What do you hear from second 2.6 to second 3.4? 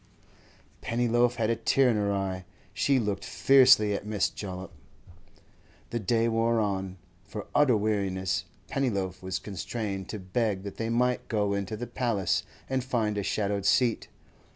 she looked